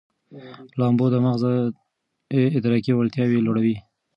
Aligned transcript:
لامبو 0.79 1.05
د 1.11 1.15
مغز 1.25 1.43
ادراکي 2.57 2.91
وړتیاوې 2.95 3.39
لوړوي. 3.45 3.75